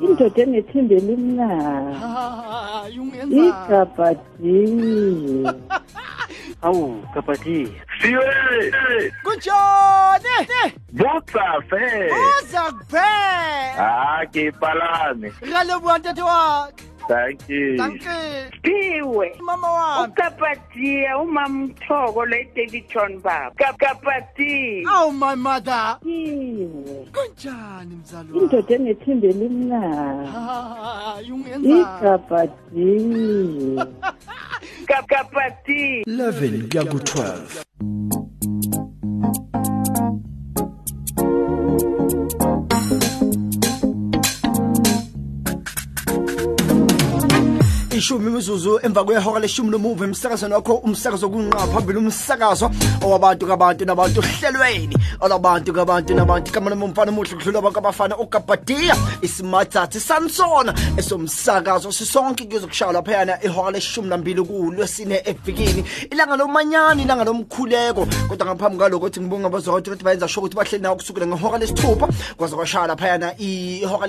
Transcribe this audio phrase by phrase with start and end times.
[0.00, 4.58] indoda enethembe elimnandi hayi ungenza igabhadi
[6.62, 7.68] Awu, kapati.
[8.00, 8.72] Siwe!
[9.24, 12.10] kunjani Botsa fe!
[12.38, 15.32] uza kuphela Ah, ke palame.
[15.48, 17.76] ngalebuwa ntate wakhe Dankie.
[17.76, 18.50] Dankie.
[18.62, 19.36] Piwe.
[19.40, 20.12] Mama wami.
[20.12, 23.50] Ukapatiya umamthoko le David John baba.
[23.56, 24.84] Kapatiya.
[24.88, 25.98] Oh my mother.
[26.02, 27.06] Piwe.
[27.12, 28.38] Kunjani mzalwane?
[28.40, 30.30] Indoda enethembe elimnandi.
[30.30, 31.68] Hayi ungenza.
[31.68, 33.86] Ikapatiya.
[34.86, 36.04] Kapatiya.
[36.06, 37.62] 11 kuya ku 12.
[48.02, 51.28] Ishumi imizuzu emva kwehora leshumi nomuva emsakazweni wakho umsakazo
[51.72, 52.70] phambili umsakazo
[53.04, 54.22] owabantu kabantu nabantu
[55.72, 56.52] kabantu nabantu
[57.36, 58.18] kudlula abantu abafana
[60.00, 62.44] sansona esomsakazo sisonke
[62.92, 64.08] laphayana ihora leshumi
[65.24, 65.84] evikini.
[66.10, 68.76] Ilanga lomanyani ilanga lomkhuleko kodwa ngaphambi
[69.20, 69.48] ngibonga
[70.04, 74.06] bayenza sho ukuthi bahleli nawo kusukela ngehora lesithupha kwaze kwashaya laphayana ihora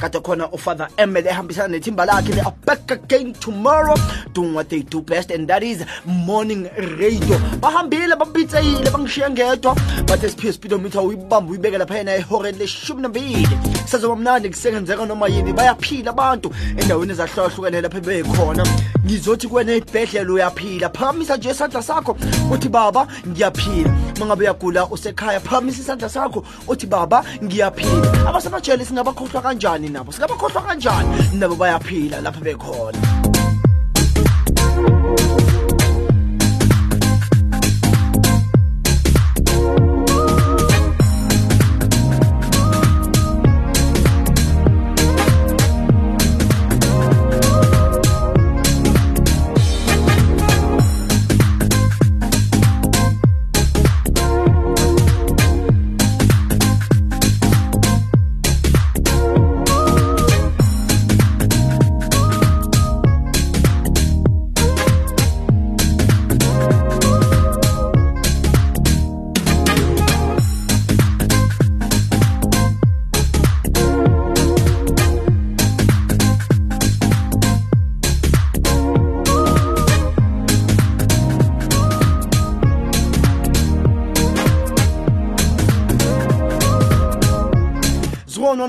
[0.00, 3.94] kade khona ufather emel ehambisana nethimba lakhe are back again tomorrow.
[4.32, 7.38] Doing what they do best and that is morning radio.
[7.60, 9.74] Bahambile babitseyile bangishiye ngedwa.
[10.06, 13.48] Bathe siphiwe speedometer uyibamba uyibeke laphayana ehoreni leshumi nambili.
[13.82, 16.54] Kusazoba mnandi kusengenzeka noma yini bayaphila abantu.
[16.76, 18.66] Endaweni ezahlukahlukene lapha bekhona.
[19.04, 20.88] Ngizothi kuwena esibhedlela uyaphila.
[20.88, 22.16] Phakamisa nje isandla sakho.
[22.52, 23.90] Uthi baba ngiyaphila.
[24.20, 26.44] Mangabe uyagula usekhaya phakamisa isandla sakho.
[26.68, 28.28] Uthi baba ngiyaphila.
[28.28, 30.12] Abasebajele singabakhohlwa kanjani nabo?
[30.12, 31.08] Singabakhohlwa kanjani?
[31.38, 33.13] Nabo bayaphila lapha khona.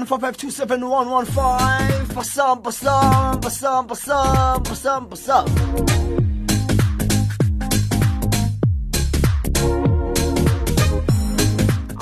[0.04, 5.46] 014527115 Pass on, pass on, pass on, pass on, pass on, pass on.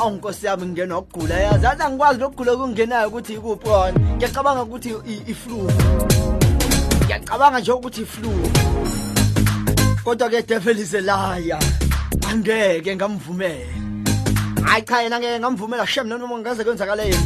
[0.04, 1.36] awu nkosi yami ngingena ukugula.
[1.36, 4.90] Yazazi angikwazi lokugula okungenayo ukuthi ikuphi kona ngiyacabanga ukuthi
[5.28, 5.72] i-flu.
[7.06, 8.32] Ngiyacabanga nje ukuthi i-flu.
[10.04, 11.60] Kodwa-ke develizelaya
[12.30, 13.74] angeke ngamvumela.
[14.66, 17.18] Hayi cha yena ngeke ngamvumela shem nanoma ngaze kwenzakaleyo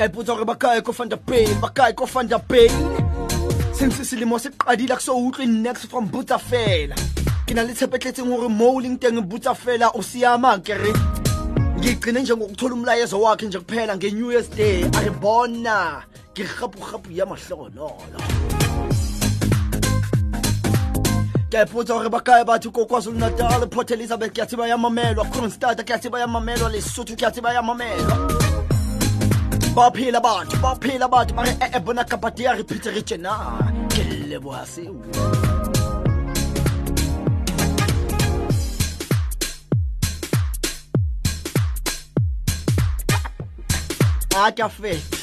[0.00, 2.70] kwenzakale yini ngiyayiputsa gore bakae ko fanda pain bakae ko fanda pain.
[3.72, 6.94] Sentse selemo se qadile ke so utlwe next from butsa fela
[7.46, 10.92] ke na le tshepetletseng gore mo o leng teng butsa fela o siama kere
[11.78, 14.84] ngigcine nje ngokuthola umlayezo wakhe nje kuphela nge-new year's day.
[14.98, 17.90] Ayibona ngirhapurhapu yamahlololo
[21.48, 25.24] ngiyayiputsa gore bakae batho ko kwazulu natal port elizabeth ke a tseba ya mamelwa.
[25.24, 26.70] Cronstata ke a tseba ya mamelwa.
[26.70, 28.49] Lesotho ke a tseba ya mamelwa
[29.74, 31.34] batho baphila batho.
[31.34, 33.34] Ba re ee eh, eh, bona kapate ya re phetse re tjena.
[33.88, 34.94] Ke leboga seo.
[44.36, 45.16] A ke a feta.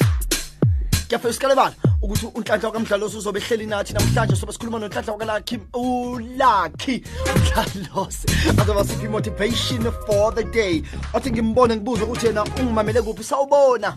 [1.08, 5.60] Ke a feta sikalebala ukuthi unhlanhla kamdlalo uzobe ehleli nathi namhlanje sobe sikhuluma nonhlanhla wakalakhi
[5.74, 7.02] ulakhi.
[7.34, 8.24] Umdlalose
[8.60, 10.82] azoba siphi i-motivation for the day?
[11.12, 13.24] Othi ngimbone ngibuze ukuthi yena ungimamele kuphi?
[13.24, 13.96] Sawubona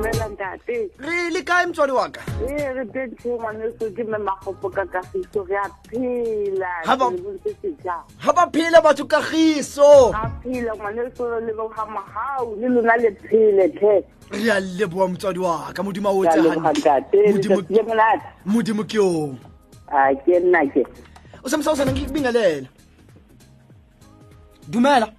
[0.00, 0.90] dumela ntate.
[0.98, 2.20] Re le kae motswadi wa ka?
[2.48, 6.72] Ee re tentse ngwaneso ke me magopo ka kagiso re a phela.
[6.84, 7.16] Selebong
[8.24, 10.12] ga ba phele batho kagiso.
[10.14, 15.72] A phela ngwaneso le bogamagau le lona le phele tlhe re a leboa motswadi wa
[15.74, 16.40] ka modimo a otse
[18.46, 19.38] Modimo- ke ong
[19.88, 20.84] a ke nna ke.
[21.44, 22.68] O semsa o sana ngikubingelela
[24.68, 25.12] dumela.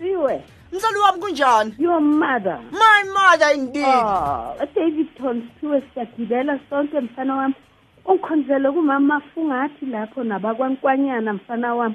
[0.00, 1.74] Iwe mzali wami kunjani?
[1.78, 2.58] Your mother.
[2.72, 3.84] My mother indeed.
[3.84, 7.54] Oh david tonsithiwe siyagibela sonke mfana wami
[8.04, 11.94] ungikhonzele kumama fungathi lapho nabakwankwanyana mfana wami.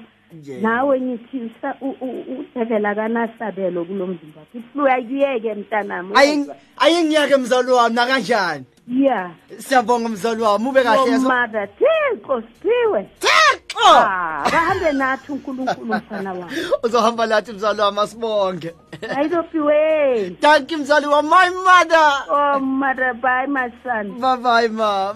[0.61, 2.23] Nawe ngithi usa- u- u-
[2.55, 4.41] udevela kanasabelo kulo mzimba.
[4.51, 6.45] Futhi uyakuyeke mntanami Ayi
[6.77, 8.65] ayingiyake mzali wami nakanjani?
[8.87, 9.31] Ya.
[9.57, 13.87] Siyabonga mzali wami ube kahle yazo mother thixo siphiwe Thixo!
[13.87, 16.51] Ah, akahambe nathi unkulunkulu mfana wami.
[16.83, 18.73] Uzohamba lathi mzali wami asibonge.
[19.17, 22.23] Ayidophiwe thank you mzali wami my mother.
[22.29, 24.19] Oh mother bye my son.
[24.19, 25.13] Bye bye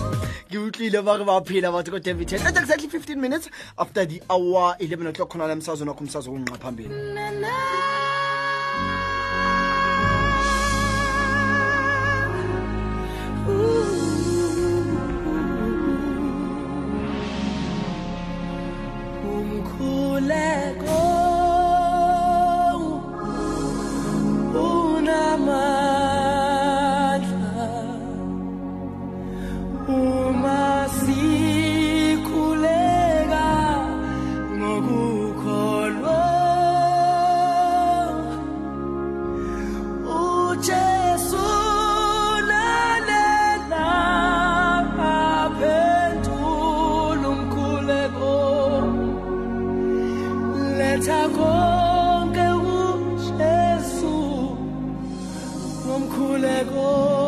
[0.48, 3.48] mom ngiwutlile bake baphila bathi ko-david ten at exactly 15 minutes.
[3.78, 6.94] After the hour 11 o'clock khona la emsazweni wakho umsazo kunqa phambili
[19.24, 21.07] umkhuleko
[55.98, 57.27] 痛苦来过。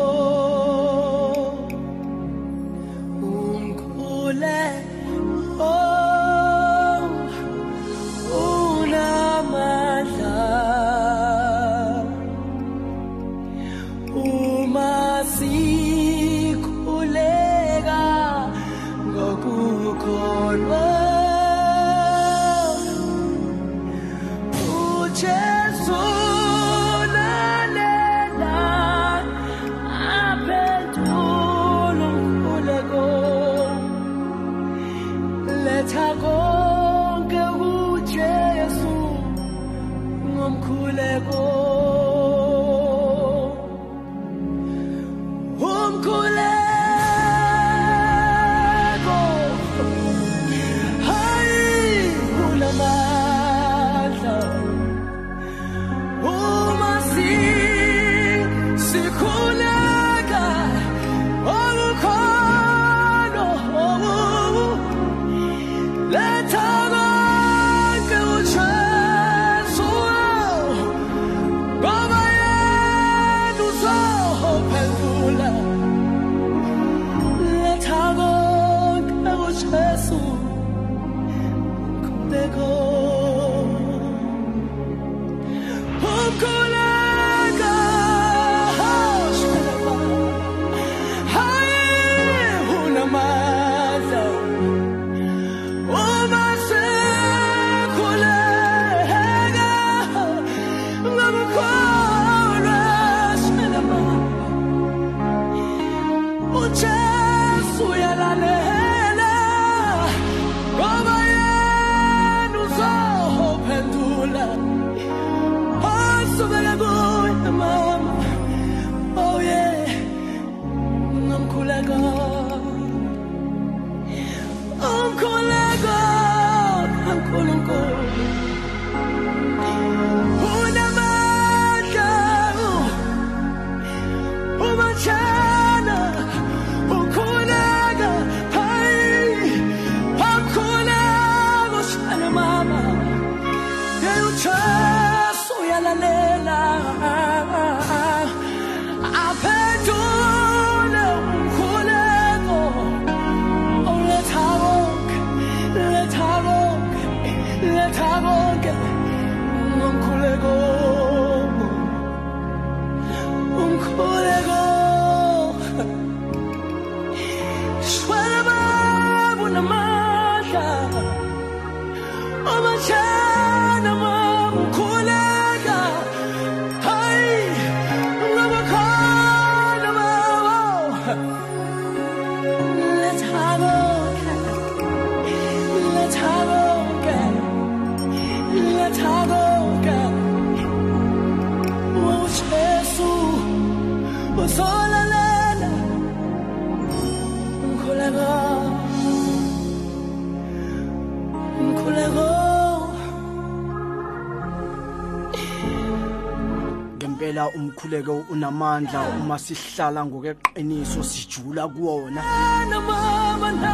[207.41, 212.21] Ngempela umkhuleko unamandla uma sihlala ngokeqiniso sijula kuwona.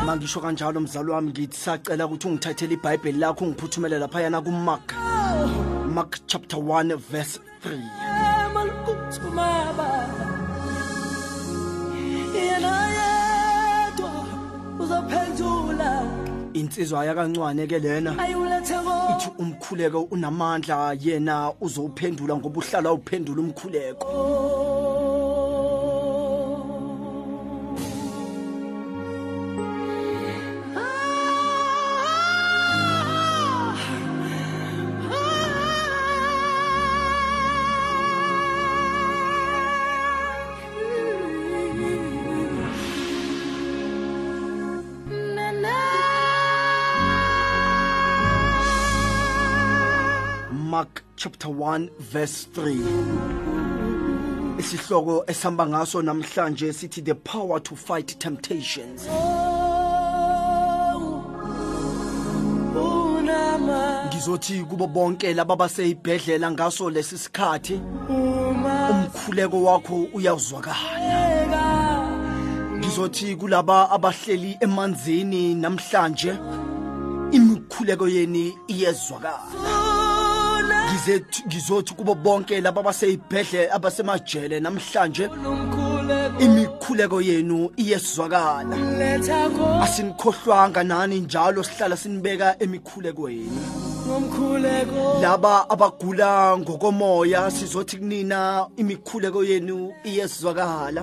[0.06, 4.94] Mangisho kanjalo mzali wami ngithi sacela ukuthi ungithathele ibhayibheli lakho ungiphuthumele laphayana kumark.
[5.94, 7.82] Mark chapter 1 verse 3
[12.36, 14.12] yena yedwa
[14.80, 16.04] uzaphendula
[16.54, 18.12] insizwa yakancwane ke lena.
[19.18, 24.77] Ayiwulethe ithi umkhuleko unamandla yena uzowuphendula ngoba uhlala uphendula umkhuleko.
[51.18, 52.78] Chapter 1 verse 3
[54.60, 59.08] isihloko esihamba ngaso namhlanje sithi the power to fight temptations.
[64.08, 70.76] Ngizothi kubo bonke laba baseyibhedlela ngaso lesi sikhathi umkhuleko wakho uyazwakala.
[72.78, 76.38] Ngizothi kulaba abahleli emanzini namhlanje
[77.32, 79.40] imikhuleko yeni iyezwakala.
[79.54, 79.87] Ngizethu-
[81.48, 85.30] ngizothi kubo bonke laba baseyibhedle abasemajele namhlanje
[86.40, 88.76] imikhuleko yenu iyezwakala
[89.84, 93.60] asinikhohlwanga nani njalo sihlala sinibeka emikhulekweni
[95.22, 101.02] laba abagula ngokomoya sizothi kunina imikhuleko yenu iyezwakala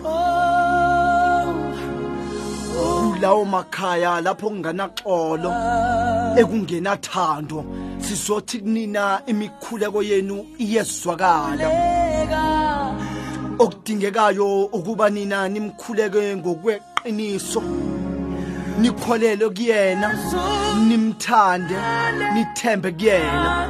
[3.25, 5.51] kulawo makhaya lapho kunganaxolo
[6.37, 7.65] ekungenathando.
[7.99, 11.67] Sizothi kunina imikhuleko yenu iyezwakala.
[13.59, 17.63] Okudingekayo ukuba nina nimkhuleke ngokweqiniso.
[18.81, 20.09] Nikholele kuyena
[20.89, 21.77] nimthande
[22.35, 23.69] nithembe kuyena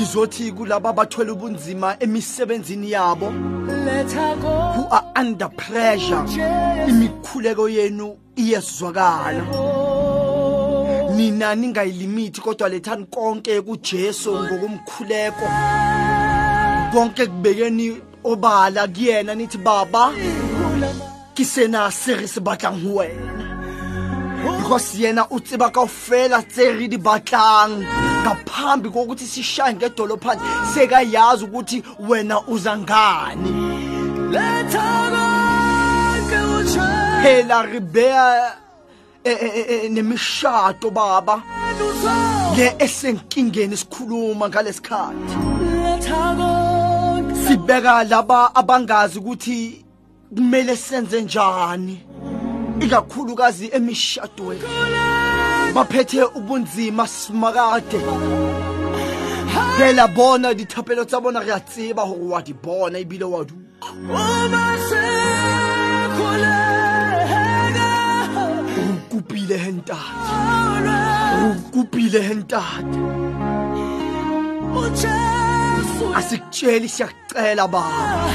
[0.00, 3.26] ngizothi kulaba abathwele ubunzima emisebenzini yabo.
[4.74, 6.24] Who are under pressure.
[6.88, 9.44] Imikhuleko yenu iyezwakala.
[11.16, 15.46] Nina ningayilimithi kodwa lethani konke kuJesu ngokumkhuleko
[16.92, 20.12] konke kubekeni obala kuyena nithi baba
[21.34, 23.40] ke sena se re se batlang ho wena.
[24.62, 28.09] Because yena o tseba kaofela tse re di batlang.
[28.22, 30.40] Ngaphambi kokuthi sishaye ngedolophana
[30.74, 33.50] sekayazi ukuthi wena uza ngani.
[37.22, 38.54] Phela re beya
[39.24, 41.42] eh, eh, eh, nemishado baba.
[42.56, 45.36] Le esenkingeni sikhuluma ngalesikhathi.
[47.46, 49.84] Sibeka laba abangazi ukuthi
[50.34, 52.00] kumele senze njani
[52.80, 54.62] ikakhulukazi emishadweni
[55.74, 58.00] baphethe ubunzima simakade.
[59.76, 63.54] Phela bona dithapelo tsa bona re a tseba gore wa di bona ebile wa di
[68.78, 70.30] o kopile he ntate.
[71.44, 72.98] o kopile he ntate.
[76.18, 78.30] Asikutsheli siyakucela baba.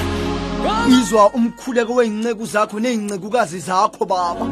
[0.89, 4.45] Izwa umkhuleko wey'nceku zakho ney'ncekukazi zakho baba.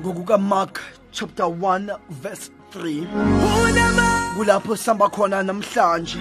[0.00, 0.80] Ngokukamark
[1.12, 3.06] chapter 1 verse 3
[4.36, 6.18] kulapho sihamba khona namhlanje.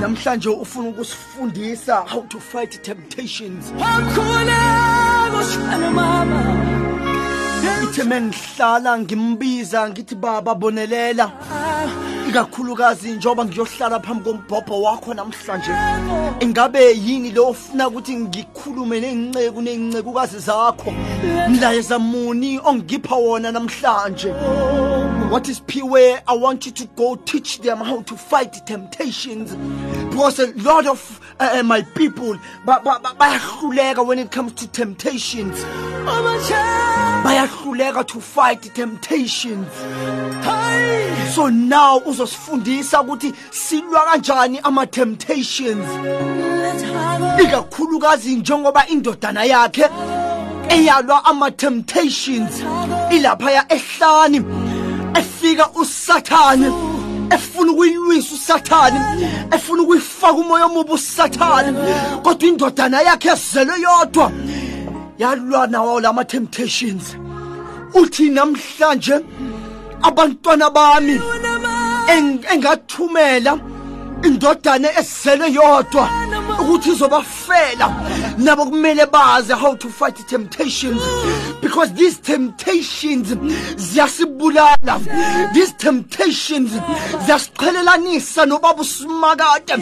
[0.00, 3.72] Namhlanje ufuna ukusifundisa how to fight temptations.
[7.82, 11.30] Ithe mengihlala ngimbiza ngithi baba bonelela
[12.28, 15.72] ikakhulukazi njengoba ngiyohlala phambi kombhobho wakho namhlanje
[16.40, 19.00] ingabe yini lo ofuna ukuthi ngikhulume
[20.38, 20.92] zakho
[21.48, 24.34] mlayeza muni ongipha wona namhlanje
[25.30, 26.20] what is Piwe?
[26.26, 29.54] I want you to go teach them how to fight temptations.
[30.10, 32.36] Because a lot of uh, uh, my people
[32.66, 35.62] ba- ba- bayahluleka when it comes to temptations.
[37.30, 39.72] Bayahluleka to fight temptations.
[41.32, 45.86] So now uzosifundisa ukuthi silwa kanjani ama temptations.
[47.42, 49.88] Ikakhulukazi njengoba indodana yakhe
[50.68, 52.64] eyalwa ama temptations
[53.10, 54.42] ilaphaya ehlani
[55.14, 56.72] efika usathane
[57.30, 59.00] efuna ukuyilwisa usathane
[59.52, 61.72] efuna ukuyifaka umoya omubi usathane
[62.22, 64.32] kodwa indodana yakhe ezelwe yodwa
[65.20, 67.16] yalwa nawo lama temptations.
[67.94, 69.16] Uthi namhlanje
[70.02, 71.16] abantwana bami
[72.14, 73.52] eng- engathumela
[74.26, 76.04] indodana ezelwe yodwa
[76.60, 77.86] ukuthi izobafela.
[78.38, 81.02] Nabo kumele bazi how to fight temptations
[81.60, 83.28] because these temptations
[83.76, 84.94] ziyasibulala.
[85.54, 86.70] These temptations
[87.26, 89.74] ziyasiqhelelanisa nobaba usimakade.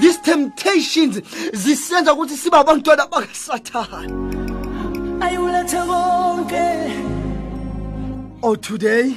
[0.00, 1.20] These temptations
[1.52, 4.47] zisenza ukuthi sibe abantwana bakasathane.
[5.20, 6.66] Ayiwulethe konke
[8.42, 9.14] oh today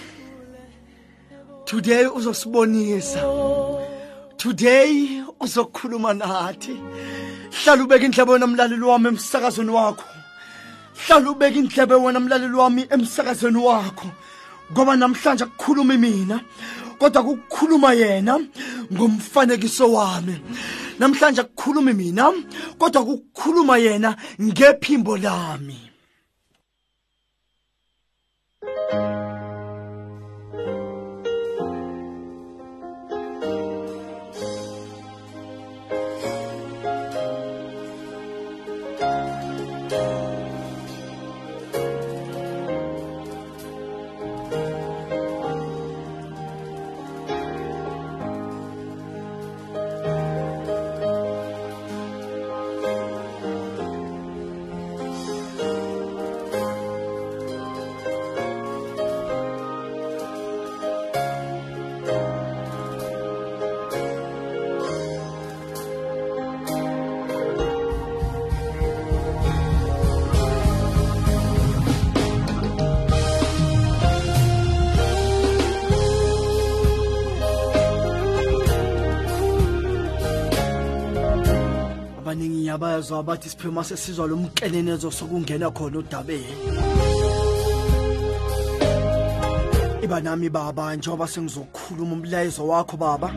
[1.65, 3.21] today uzosibonisa.
[4.37, 6.75] Today uzokhuluma nathi.
[7.51, 10.03] Hlala ubeka indlebe wena mlaleli wami emsakazweni wakho.
[11.05, 14.07] Hlala ubeka indlebe wena mlaleli wami emsakazweni wakho.
[14.71, 16.41] Ngoba namhlanje akukhulumi mina
[16.99, 18.39] kodwa kukhuluma yena
[18.93, 20.35] ngomfanekiso wami.
[20.99, 22.33] Namhlanje akukhulumi mina
[22.79, 25.90] kodwa kukhuluma yena ngephimbo lami
[28.91, 29.30] Thank you.
[82.71, 86.45] Abaningi yabazwa abathi siphuma sesizwa lo mkelenezo sokungena khona udabeni
[90.01, 93.31] iba nami baba njengoba sengizokhuluma umlayezo wakho baba.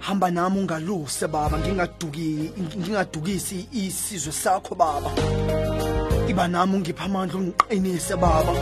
[0.00, 5.10] Hamba nami ungaluse baba ngingaduki ngingadukisi isizwe sakho baba.
[6.28, 8.52] Iba nami ungipha amandla ungiqinise baba.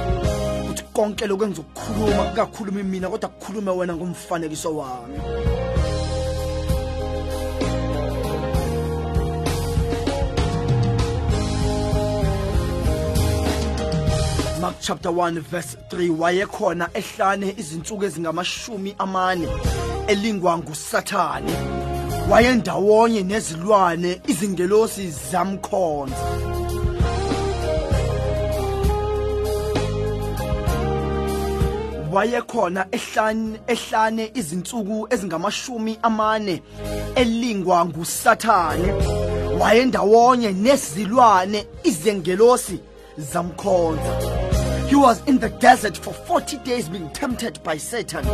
[0.71, 5.56] Uthi konke lokho engizokukhuluma kungakhulumi mina kodwa kukhulume wena ngomfanekiso wami.
[14.67, 19.49] Mark chapter 1 verse 3 wayekhona ehlane izinsuku ezingamashumi amane
[20.07, 21.53] elingwa ngusathane.
[22.31, 26.17] Wayendawonye nezilwane izingelosi zamkhonza.
[32.13, 36.63] Wayekhona ehlane ehlane izinsuku ezingamashumi amane
[37.15, 38.93] elingwa ngusathane.
[39.61, 42.81] Wayendawonye nezilwane izengelosi
[43.19, 44.36] zamkhonza.
[44.89, 48.25] He was in the desert for 40 days being tempted by Satan.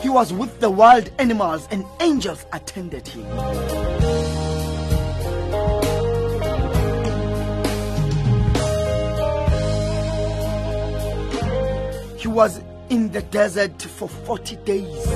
[0.00, 3.24] He was with the wild animals and angels attended him.
[12.18, 15.06] He was in the desert for 40 days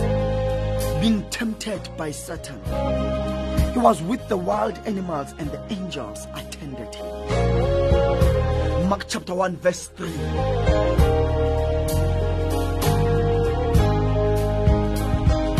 [1.00, 2.60] being tempted by Satan.
[3.72, 7.13] He was with the wild animals and the angels attended him.
[8.94, 10.06] Mark chapter 1 verse 3.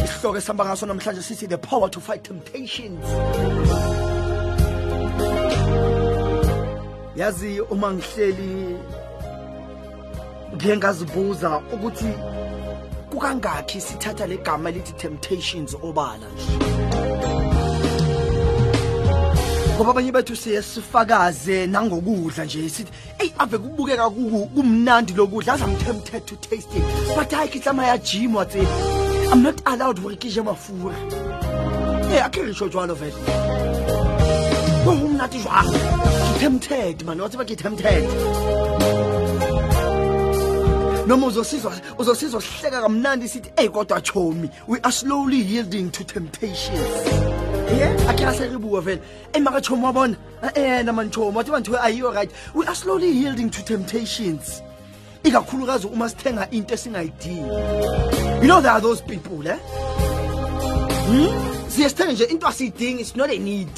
[0.05, 3.05] isihloko esihamba ngaso namhlanje sithi the power to fight temptations
[7.17, 8.77] yazi uma ngihleli
[10.55, 12.13] ngike ngazibuza ukuthi
[13.11, 17.04] kukangakhi sithatha le gama lithi temptations obala nje
[19.75, 24.11] ngoba abanye bethu siye sifakaze nangokudla nje sithi eyi ave kubukeka
[24.55, 26.85] kumnandi lokudla tempted to taste it
[27.17, 28.71] but hayi ke tsamaya gym wa tseba
[29.33, 30.95] i'm not allowed hore ke je mafura
[32.07, 33.19] ee a ke re tjho jwalo fela
[34.87, 38.07] o go monate jwang ke tempted mane wa tseba ke tempted
[41.07, 47.35] noma uzosizwa uzosizwa sihleka kamnandi sithi eyi kodwa chomi we are slowly yielding to temptations
[48.25, 49.01] ye akhe ase re bua fela.
[49.35, 50.17] E maka chomi wa bona.
[50.57, 52.31] Ena man chomi wathi bantho ayiyo right.
[52.55, 54.63] We are slowly yielding to temptations.
[55.23, 58.43] Ikakhulukazi uma sithenga into esingayidingi.
[58.43, 59.59] You know there are those people eh?
[61.07, 61.69] Hmm?
[61.69, 63.69] siye sithenge nje into asiyidingi it's not a need.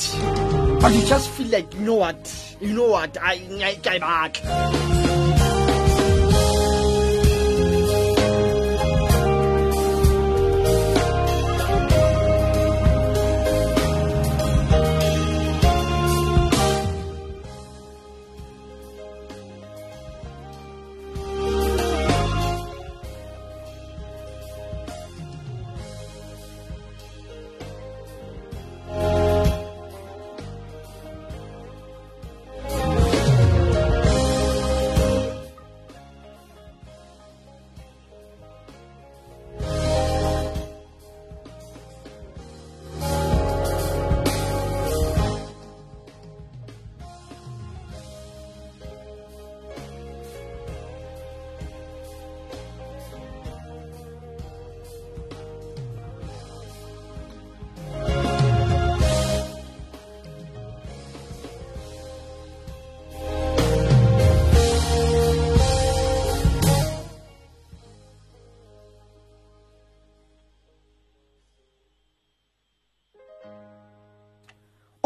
[0.80, 2.56] But you just feel like you know what?
[2.60, 3.14] You know what?
[3.14, 4.85] Ngiyayibakha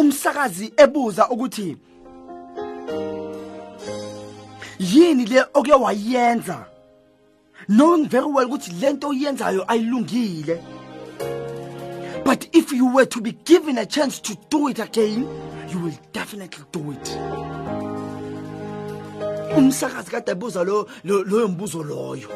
[0.01, 1.77] umsakazi ebuza ukuthi
[4.79, 6.67] yini le okuye wayenza
[7.69, 10.57] knowing very well ukuthi lento oyenzayo ayilungile.
[12.25, 15.29] But if you were to be given a chance to do it again
[15.69, 17.07] you will definitely do it.
[19.57, 22.29] Umsakazi kade ebuza lo lo- loyo mbuzo loyo.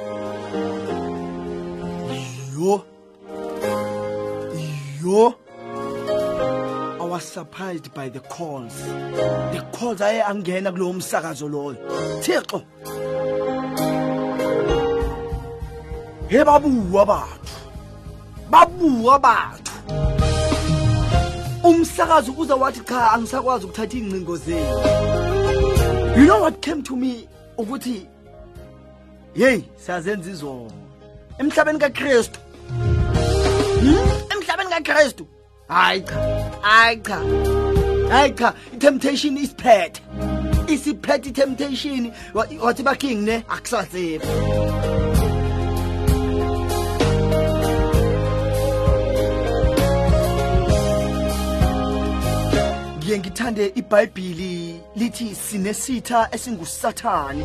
[2.55, 2.85] Yo.
[5.03, 5.35] Yo.
[5.39, 5.44] I
[7.15, 8.77] was surprised by the calls.
[9.55, 11.77] The calls aye angena kulowo msakazo loyo.
[12.23, 12.65] Thixo.
[16.29, 17.57] He babuwa bathu.
[18.51, 19.73] Babuwa bathu.
[21.63, 24.81] Umsakazo uze wathi cha angisakwazi ukuthatha ingcingo zenu.
[26.17, 27.29] You know what came to me?
[27.57, 28.09] Ukuthi
[29.35, 30.71] hey siyazenza izona
[31.39, 32.41] emhlabeni kaKristu.
[33.81, 34.09] Hmm?
[34.31, 35.27] emhlabeni kaKristu.
[35.69, 36.34] Hayi cha
[36.67, 37.19] hayi cha.
[38.13, 40.01] Hayi cha i-temptation isiphethe.
[40.75, 42.13] Isiphethe i-temptation.
[42.35, 44.29] Wa- wathi baking ne akusazephi
[52.99, 57.43] ngiye ngithande ibhayibhili lithi sinesitha esingusathane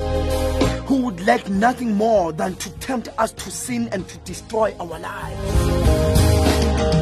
[0.87, 4.99] who would like nothing more than to tempt us to sin and to destroy our
[4.99, 6.08] lives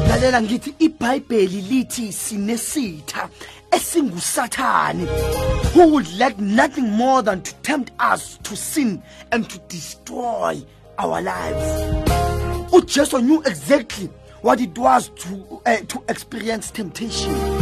[0.08, 3.28] lalela ngithi ibhayibheli lithi sinesitha
[3.70, 5.06] esingusathane
[5.74, 10.60] who would like nothing more than to tempt us to sin and to destroy
[10.98, 11.66] our lives.
[12.72, 14.08] Ujesu knew exactly
[14.42, 17.57] what it was to, uh, to experience temptation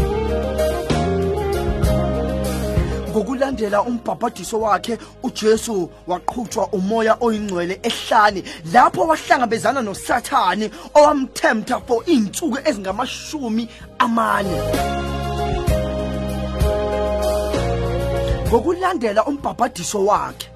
[3.57, 8.43] ngokulandela umbhabhadiso wakhe ujesu waqhutshwa umoya oyingcwele ehlane
[8.73, 14.57] lapho wahlangabezana nosathane owamthemta for iy'nsuku ezingamashumi amane.
[18.49, 20.49] Ngokulandela umbhabhadiso wakhe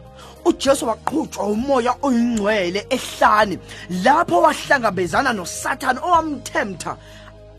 [0.44, 3.58] ujesu waqhutshwa umoya oyingcwele ehlane
[4.04, 6.96] lapho wahlangabezana nosathane owamthemta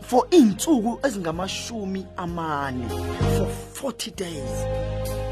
[0.02, 2.88] for iy'nsuku ezingamashumi amane
[3.74, 5.31] for 40 days.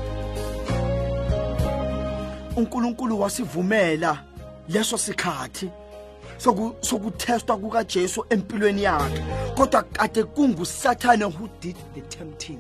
[2.57, 4.25] Unkulunkulu wasivumela
[4.69, 5.71] leso sikhathi
[6.39, 9.25] soku- sokuthestwa kukajesu empilweni yakhe.
[9.57, 12.59] Kodwa kade kungusathane who did the tempting.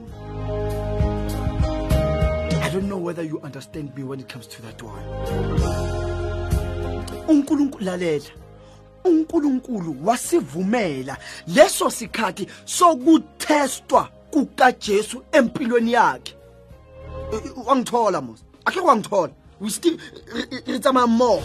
[2.63, 5.05] I don't know whether you understand me when it comes to that one.
[7.29, 8.25] Unkulunkulu lalela.
[9.05, 16.35] Unkulunkulu wasivumela leso sikhathi sokuthestwa kukajesu empilweni yakhe.
[17.67, 19.97] Wangithola mos akhe kwangithola we still
[20.67, 21.43] re tsamaya more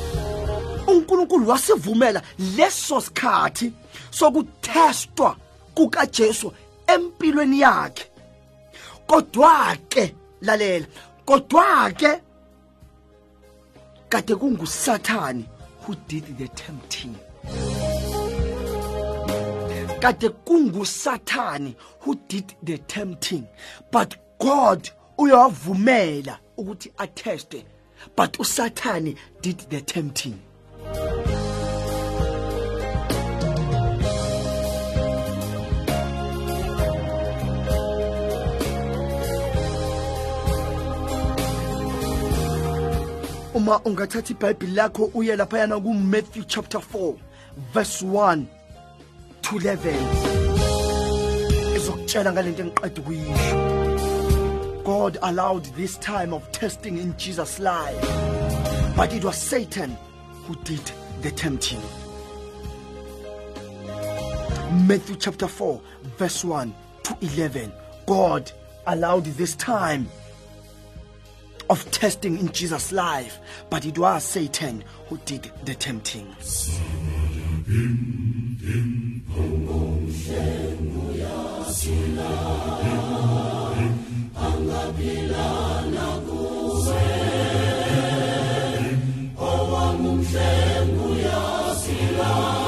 [0.88, 2.22] unkulunkulu wasivumela
[2.58, 3.74] leso sikhathi
[4.12, 5.38] sokuthestwa
[5.74, 6.54] kukajesu
[6.88, 8.06] empilweni yakhe.
[9.08, 10.88] Kodwa ke lalela
[11.26, 12.22] kodwa ke
[14.10, 15.46] kade kungusathane
[15.82, 17.16] who did the tempting.
[20.00, 23.48] Kade kungusathane who did the tempting.
[23.92, 27.66] But god uyawavumela ukuthi atheste
[28.16, 30.40] but usathane did the tempting.
[43.54, 47.14] Uma ungathatha ibhayibhili lakho uye laphayana kumatthew chapter 4
[47.74, 48.46] verse 1
[49.42, 49.96] to 11
[51.76, 53.75] izokutshela ngalento engiqeda ukuyisho
[54.86, 58.00] God allowed this time of testing in Jesus' life,
[58.96, 59.98] but it was Satan
[60.44, 61.82] who did the tempting.
[64.86, 65.82] Matthew chapter 4,
[66.18, 66.72] verse 1
[67.02, 67.72] to 11.
[68.06, 68.52] God
[68.86, 70.08] allowed this time
[71.72, 73.40] of testing in Jesus' life,
[73.72, 76.28] but it was Satan who did the tempting.
[90.32, 92.65] Sengu ya silaha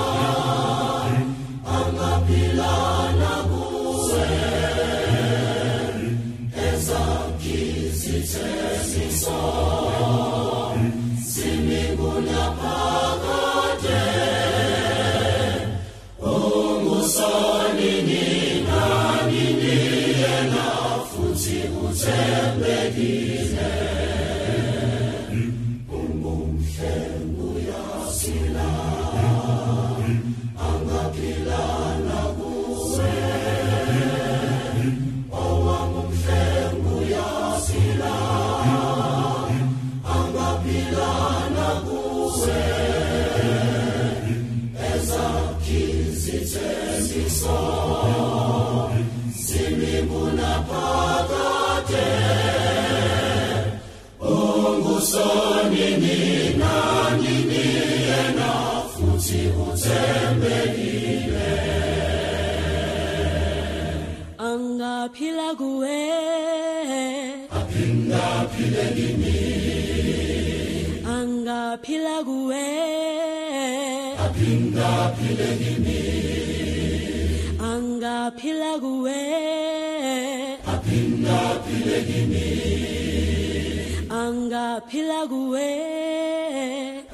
[22.56, 24.07] and.
[68.78, 69.38] Pilegini.
[71.04, 72.66] Anga Pilague.
[74.26, 76.00] Apinga pilagwe.
[77.60, 79.22] Anga pilagwe.
[80.74, 82.50] Apinga Pilegini.
[84.12, 85.70] Anga Pilague.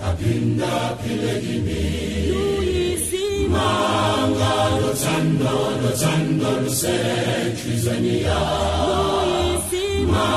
[0.10, 1.82] Apinga Pilegini.
[2.28, 8.40] chando Manga Lozando, Lozando, Lucetrizania.
[8.84, 10.28] Luisima.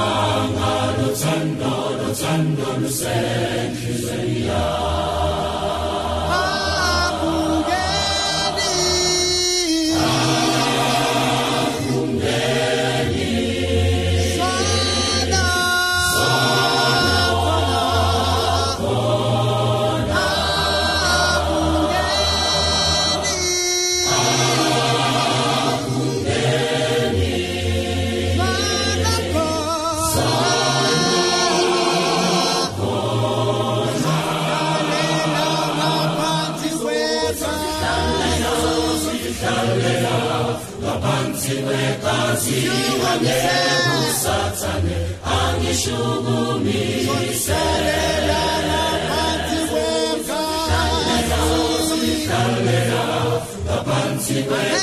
[0.47, 3.74] Manga Sen, Sen, Sen, Sen, Sen,
[4.05, 4.95] Sen,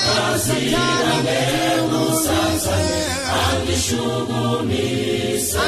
[0.06, 0.86] taswira
[1.26, 2.76] leo Musa,
[3.44, 5.68] anishugunishe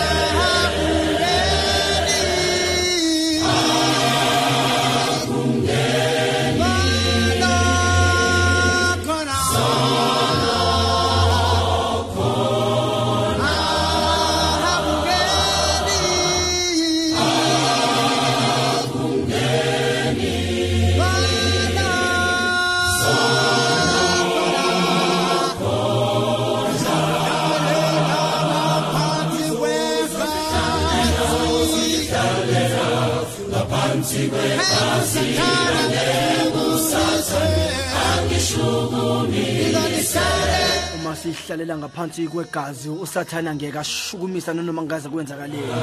[41.33, 45.73] sihlalela ngaphansi kwegazi usathana ngeke ashukumisa nanoma ngaze kwenzakaleni.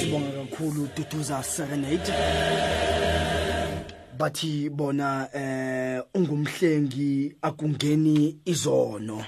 [0.00, 2.12] Sibonga kakhulu duduza serenade.
[4.18, 9.24] Bathi bona eh ungumhlengi akungeni izono.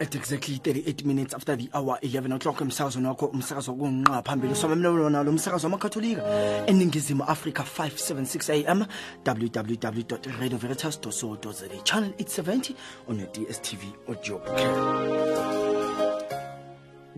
[0.00, 4.54] At exactly 38 minutes after the hour 11 o'clock emsakazweni wakho umsakazo kunqa phambili.
[4.54, 6.22] Somamlelona lo msakazo wamakatholika
[6.66, 8.86] eningizimu africa 576 am
[9.26, 12.74] www radioveritas co za channel 870
[13.08, 14.40] on your dstv audio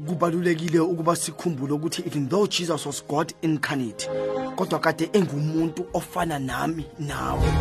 [0.07, 4.09] kubalulekile ukuba sikhumbule ukuthi even though jesus was god incarnate
[4.57, 7.53] kodwa kade engumuntu ofana nami nawe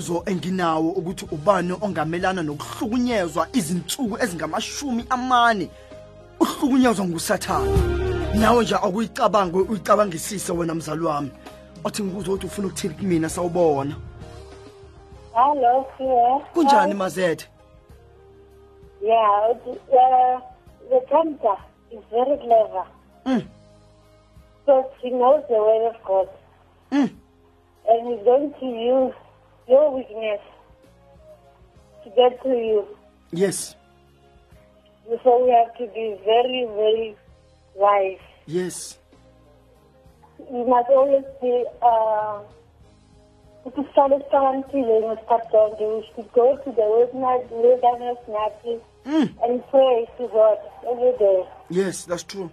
[0.00, 5.68] umbuzo enginawo ukuthi ubani ongamelana nokuhlukunyezwa izinsuku ezingamashumi amane
[6.40, 7.72] uhlukunyezwa ngusathane
[8.34, 11.30] nawe nje akuyicabange uyicabangisise wena mzali wami
[11.84, 13.96] othi ngibuza ukuthi ufuna ukuthini kumina sawubona
[15.34, 16.40] Hello, Pierre.
[16.54, 17.46] kunjani mazethe
[19.02, 20.40] Yeah, it, uh,
[20.90, 21.56] the tempter
[21.90, 22.84] is very clever.
[23.24, 23.46] Mm.
[24.66, 26.28] Because he knows the word of God.
[26.92, 27.10] Mm.
[27.88, 29.14] And he's going to use
[29.70, 30.40] your weakness
[32.04, 32.80] to get to you.
[33.32, 33.76] yes
[35.24, 37.16] So we have to be very, very
[37.74, 38.24] wise.
[38.46, 38.98] yes
[40.52, 41.52] You must always be,
[41.82, 42.40] uh,
[43.64, 45.84] ukuhlala uhlakaniphile ngesikhathi sonke.
[45.94, 46.86] We should go to the
[47.62, 49.28] wilderness, nathi Mm.
[49.44, 50.58] and pray to God
[50.90, 51.40] every day.
[51.70, 52.50] yes that's true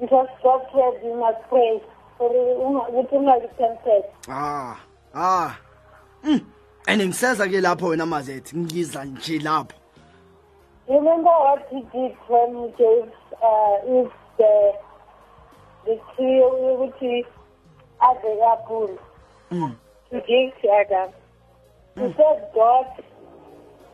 [0.00, 1.80] Because God said you must pray
[2.18, 4.04] for ukuthi ungabi tempted.
[4.28, 4.76] ah
[5.14, 5.56] ah.
[6.24, 6.44] Mm.
[6.86, 9.76] and ngiseza ke lapho wena mazethe ngiza nje lapho.
[10.88, 13.08] Remember what he did when he gave
[13.42, 14.72] uh, Eve the
[15.84, 17.26] the tree ukuthi
[18.00, 18.98] adle apple
[19.50, 19.76] Mm.
[20.10, 21.10] to give to Adam.
[21.94, 22.86] He said God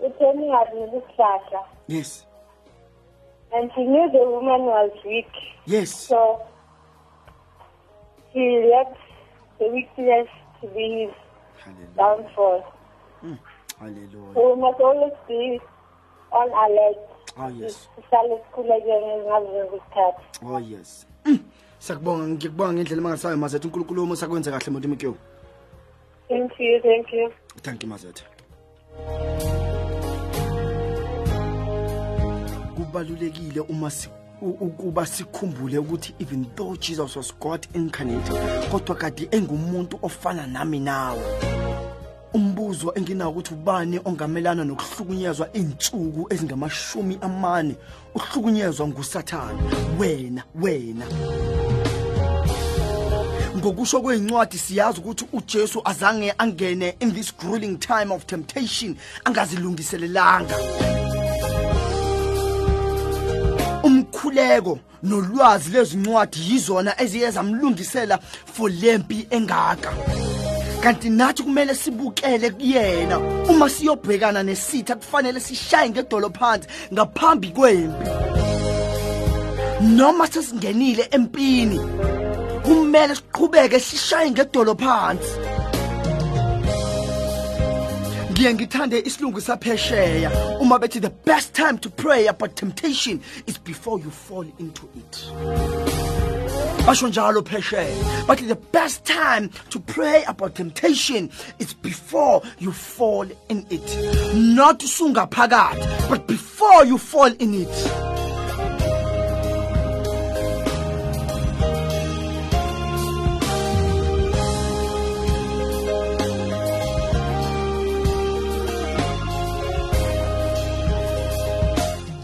[0.04, 2.24] uthe ningadluli isihlahla yes.
[3.52, 5.32] And he knew the woman was weak.
[5.66, 5.90] Yes.
[5.90, 6.40] So
[8.32, 9.00] he left
[9.58, 10.28] the weakness
[10.60, 11.14] to be his
[11.64, 12.62] hallelujah downfall
[13.80, 14.34] hallelujah.
[14.34, 15.60] So we must always be
[16.32, 16.98] on alert.
[17.38, 17.88] Oh yes.
[17.96, 21.06] Sihlale sikhulekele ngazo zonke isikhathi oh yes.
[21.24, 21.38] Mm.
[21.78, 25.14] sakubonga ngikubonga ngendlela mangasayo mazethu uNkulunkulu uma sakwenze kahle muntu mikyo
[26.28, 27.32] thank you thank you.
[27.62, 28.24] Thank you mazethu
[32.76, 38.32] kubalulekile uma si u- ukuba sikhumbule ukuthi even though Jesus was God incarnate
[38.70, 41.22] kodwa kade engumuntu ofana nami nawe.
[42.34, 47.76] Umbuzo enginawo ukuthi ubani ongamelana nokuhlukunyezwa insuku ezingamashumi amane
[48.14, 49.58] uhlukunyezwa ngusathana
[49.98, 51.06] wena wena.
[53.56, 60.54] Ngokusho kwezincwadi siyazi ukuthi uJesu azange angene in this grueling time of temptation angazilungiselelanga
[64.12, 68.18] umkhuleko nolwazi lezincwadi yizona eziye zamlungisela
[68.54, 69.92] for lempi engaka.
[70.82, 73.18] Kanti nathi kumele sibukele kuyena.
[73.48, 78.10] Uma siyobhekana nesitha kufanele sishaye ngedolo phansi ngaphambi kwempi.
[79.80, 81.78] Noma sesingenile empini
[82.64, 85.57] kumele siqhubeke sishaye ngedolo phansi.
[88.38, 90.30] Ngiye ngithande isilungu saphesheya.
[90.60, 95.12] Uma bethi the best time to pray about temptation is before you fall into it.
[96.86, 98.26] Basho njalo phesheya.
[98.28, 104.34] Bathi the best time to pray about temptation is before you fall in it.
[104.36, 107.68] Not sungaphakathi but before you fall in it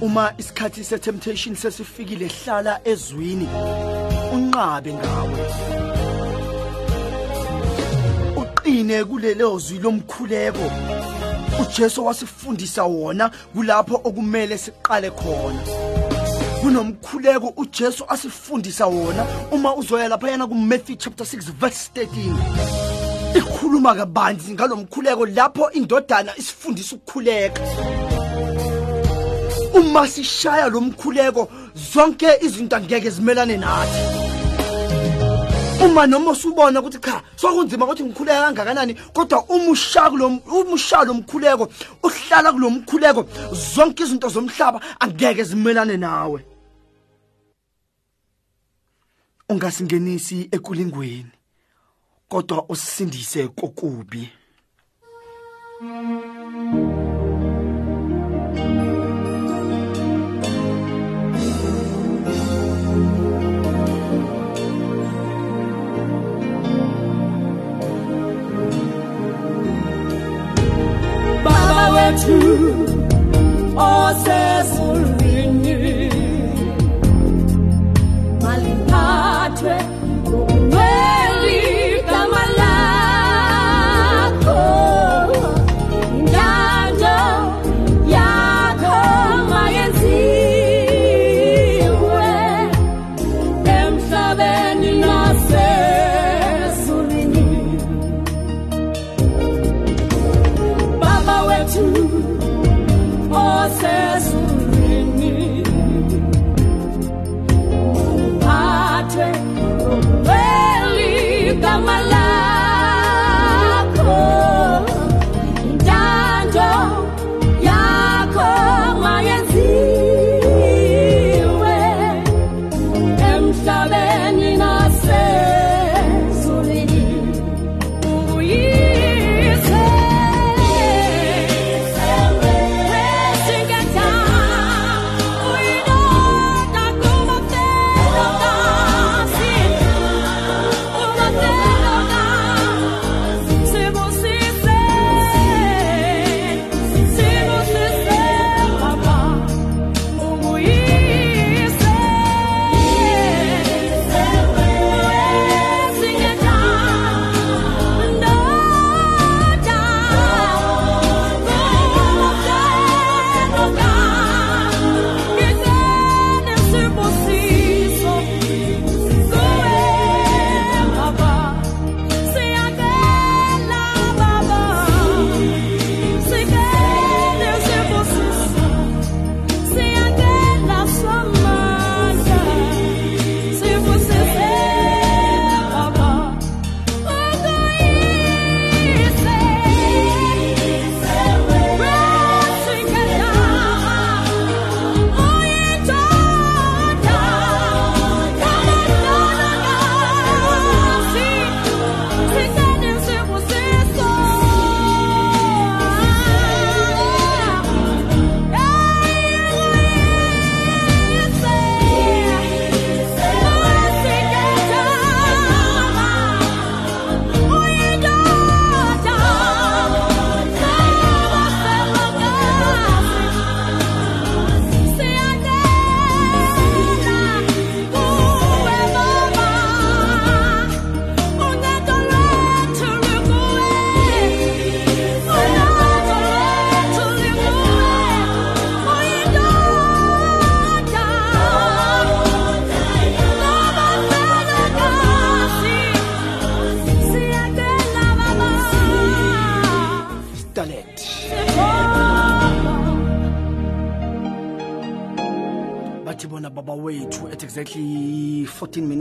[0.04, 3.48] uma isikhathi se-temptation sesifikile hlala ezwini.
[4.32, 5.40] Unqabe ngawe.
[8.36, 10.70] Uqine kulelo zwi lomkhuleko.
[11.60, 15.62] uJesu wasifundisa wona kulapho okumele siqale khona.
[16.60, 24.52] Kunomkhuleko uJesu asifundisa wona uma uzoya lapha yana kuMatthew chapter 6 verse 13 ikhuluma kabanzi
[24.52, 27.62] ngalomkhuleko lapho indodana isifundisa ukukhuleka.
[29.74, 34.00] Uma sishaya lo mkhuleko zonke izinto angeke zimelane nathi.
[35.84, 41.04] Uma noma usubona ukuthi cha sokunzima ukuthi ngikhuleka kangakanani kodwa uma ushaya kulo uma ushaya
[41.04, 41.68] lo mkhuleko
[42.02, 46.44] uhlala kulo mkhuleko zonke izinto zomhlaba angeke zimelane nawe.
[49.48, 51.32] Ungasingenisi ekulingweni
[52.28, 54.30] kodwa usindise kokubi.
[55.80, 56.14] baba
[56.64, 56.83] wethu
[72.16, 72.53] tattoo.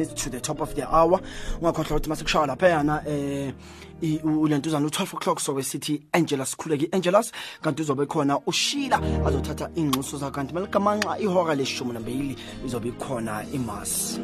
[0.04, 1.20] Minutes to the top of the hour.
[1.62, 3.54] Ungakhohlwa ukuthi masekushaya laphayana eh
[4.24, 6.86] ule ntuzana ulentuzana u-12 o'clock sobe sithi angelus khuleke.
[6.86, 7.32] I-angelus
[7.62, 12.36] kanti uzobe khona ushila azothatha iy'ngxuso zakho kanti maligamanxa ihora leshumi nambili
[12.66, 14.20] izobe ikhona imas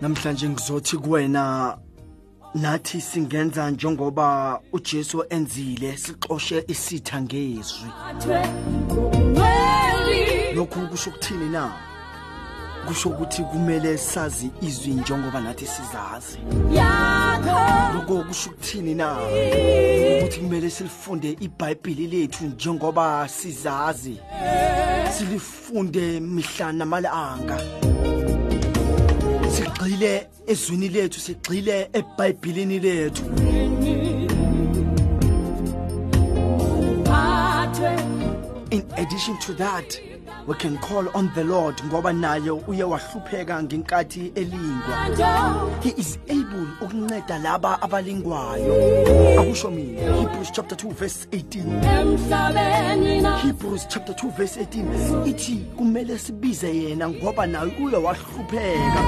[0.00, 1.76] namhlanje ngizothi kuwena
[2.54, 7.90] nathi singenza njengoba uJesu enzile sixoshe isitha ngezwi.
[10.54, 11.72] Lokhu kusho ukuthini na?
[12.86, 16.38] Kusho ukuthi kumele sazi izwi njengoba nathi sizazi.
[17.94, 19.16] Lokho kusho ukuthini na?
[20.18, 24.16] Ukuthi kumele silifunde iBhayibheli lethu njengoba sizazi.
[25.18, 27.58] Silifunde mihla namalanga
[29.52, 33.24] sigxile ezwini lethu sigxile eBhayibhelini lethu.
[38.70, 40.00] In addition to that
[40.46, 45.82] we can call on the lord ngoba naye uye wahlupheka ngenkathi elingwa.
[45.82, 46.41] He is able
[46.80, 48.74] ukunceda laba abalingwayo.
[49.40, 56.76] Akusho mina hebrews chapter 2 verse 18 hebrews chapter 2 verse 18 ithi kumele sibize
[56.76, 59.02] yena ngoba naye uye wahlupheka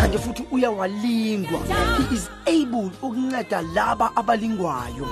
[0.00, 1.60] kanti futhi uyawalingwa.
[1.96, 5.06] He is able ukunceda laba abalingwayo.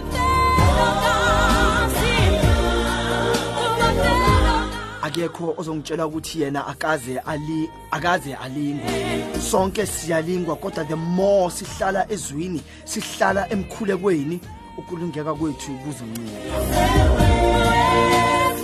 [5.03, 8.90] Akekho ozongitshela ukuthi yena akaze ali akaze alingwe
[9.51, 14.40] sonke siyalingwa kodwa the more sihlala ezwini sihlala emkhulekweni
[14.78, 16.61] ukulungeka kwethu kuzoncipha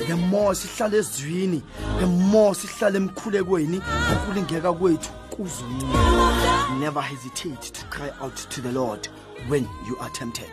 [0.07, 1.63] the more sihlala ezwini
[1.99, 3.83] the more sihlala emkhulekweni
[4.13, 9.09] ukulungeka kwethu kuzoncipha never hesitate to cry out to the lord
[9.49, 10.51] when you are tempted.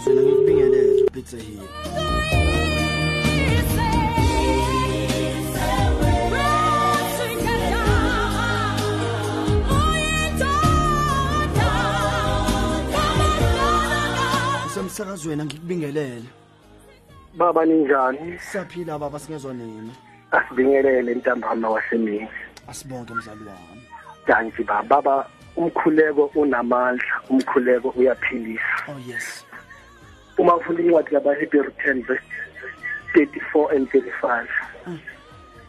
[0.00, 1.68] Usemsakazweni ngikubingelele ubitse here.
[14.66, 16.22] Usemsakazweni ngikubingelele
[17.34, 18.38] baba ninjani?
[18.38, 19.92] Siyaphila baba singezwa nini?
[20.30, 22.28] Asibingelele ntambama wasemini
[22.68, 23.82] asibonke mzali wami.
[24.26, 25.26] Danti ba baba
[25.56, 28.62] umkhuleko unamandla umkhuleko uyaphilisa.
[28.88, 29.44] Oh yes.
[30.40, 32.24] Uma ufunda incwadi kabaHebrew 10 verse
[33.14, 34.46] 34 and 35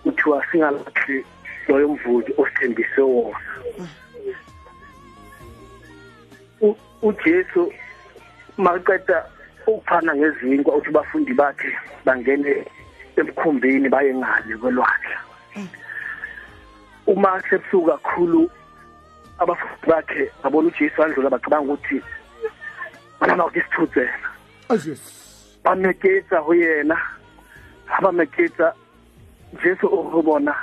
[0.03, 1.25] kuthiwa singalahli
[1.67, 3.39] loyo mvuzo osithembise wona.
[7.01, 7.73] uJesu
[8.57, 9.25] maqeda
[9.67, 12.65] ukuphana ngezinkwa uthi bafundi bakhe bangene
[13.15, 15.17] emkhumbini baye ngale kwelwandle.
[17.07, 18.49] Uma sebusuku kakhulu
[19.39, 22.01] abafundi bakhe babona uJesu andlula bacabanga ukuthi
[23.19, 24.30] bana ukuthi sithudzela
[24.71, 25.57] oh yes.
[25.63, 26.97] Bameketsa ho yena.
[28.01, 28.73] Ba meketsa
[29.59, 30.55] jesu o re bona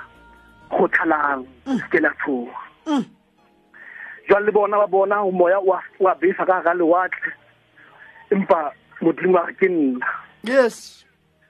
[0.71, 1.81] go tlhalang mm.
[1.93, 2.57] ke la tshoga
[2.87, 3.05] mm.
[4.29, 7.33] jwale le bona ba bona moya wa besa ka ga lewatle
[8.33, 10.07] empa modimo a ke nna.
[10.43, 11.05] Yes.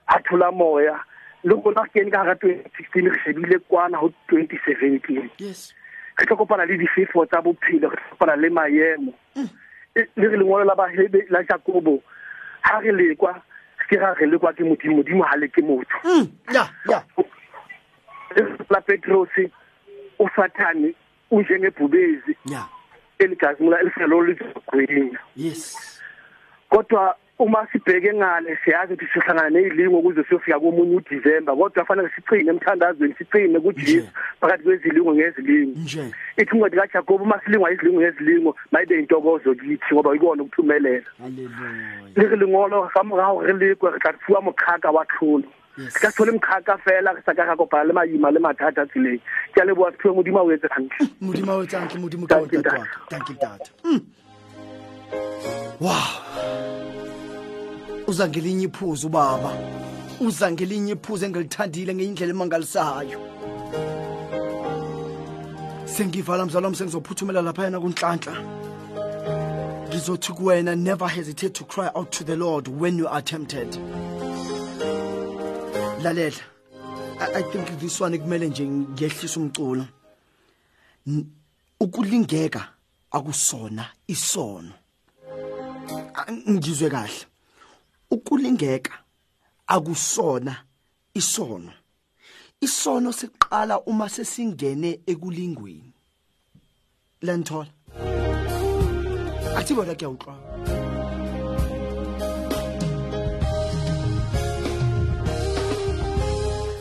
[0.08, 0.98] A thola moya
[1.44, 5.72] le gona ke ka ga 2016 re shebile kwana ho 2017 yes.
[6.18, 9.14] Re tlo kopana le difefo tsa bophelo re kopana le maemo.
[9.36, 9.48] Mm.
[9.94, 12.02] E- le re bahebe la jakobo
[12.62, 13.42] ha re lekwa
[13.88, 15.98] ke ga re lekwa ke modimo modimo ha le ke motho.
[16.04, 17.02] Mm ya ya.
[18.70, 19.28] La petros
[20.18, 20.94] usathane
[21.30, 22.64] unjengebhubezi ya.
[23.18, 26.00] Eligazimula elifelo lizogwinya yes.
[26.68, 32.50] Kodwa uma sibheke ngale siyazi ukuthi sihlangana nezilingo ukuze siyofika komunye uDisemba kodwa kufanele siqine
[32.50, 34.08] emthandazweni siqine kuJesu
[34.40, 35.78] phakathi kwezilingo ngezilingo
[36.36, 41.06] ithi incwadi kaJakobe uma silingwa izilingo ngezilingo mayibe intokozo kithi ngoba ikona ukuthumelela.
[41.18, 45.44] Haleluya le lengolo ga morago re lekwe re tla fuwa mokhaka wa tlholo
[46.00, 49.20] ka thole mokhaka fela sa ka ga kopana le maima le mathata tseleng
[49.54, 52.52] ke a leboa sephiwe modimo a o etse gantle modimo o tsantle modimo ka Thank
[52.52, 52.76] you, tata.
[52.76, 52.80] Dad.
[52.82, 53.70] waka thank you tata.
[53.84, 54.02] Mm.
[55.80, 56.87] wow.
[58.08, 59.52] Uza ngelinye iphuzu ubaba
[60.20, 63.18] uza ngelinye iphuzu engilithandile ngeindlela emangalisayo.
[65.84, 68.34] Sengivala mzalo wami sengizophuthumela laphayana kunhlanhla.
[69.88, 73.68] Ngizothi kuwena never hesitate to cry out to the lord when you are tempted.
[76.02, 76.40] Lalela
[77.20, 79.86] I, think this one kumele nje ngehlisa umculo.
[81.80, 82.68] Ukulingeka
[83.10, 84.72] akusona isono.
[86.48, 87.26] Ngizwe kahle.
[88.10, 88.92] Ukulingeka
[89.66, 90.56] akusona
[91.14, 91.72] isono.
[92.60, 95.92] Isono siqala uma sesingene ekulingweni.
[97.22, 97.72] Lenthola
[99.58, 100.34] athi bona kuyawuxwa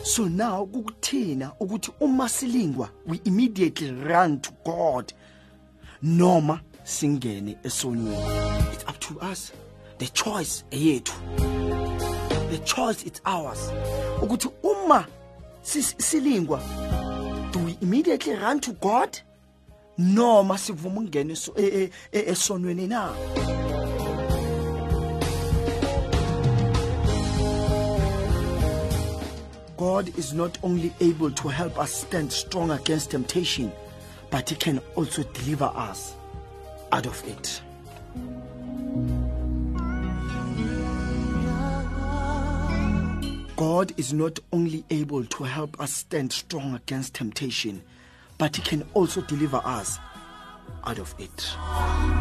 [0.03, 5.13] so now kukuthina ukuthi uma silingwa we immediately run to god
[6.01, 9.51] noma singene esonweni it's up to us.
[9.97, 11.13] The choice eyethu
[12.49, 13.71] the choice it's ours.
[14.21, 15.05] Ukuthi uma
[15.61, 16.59] silingwa
[17.51, 19.19] do we immediately run to god?
[19.97, 21.53] Noma sivuma ukungena eso-
[22.11, 23.11] esonweni na?
[29.77, 33.71] God is not only able to help us stand strong against temptation,
[34.31, 36.15] but He can also deliver us
[36.91, 37.61] out of it.
[43.57, 47.81] God is not only able to help us stand strong against temptation,
[48.37, 49.97] but He can also deliver us
[50.85, 52.16] out of it.